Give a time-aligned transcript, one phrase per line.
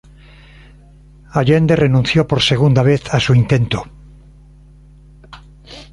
[1.31, 3.85] Allende renunció por segunda vez a su intento.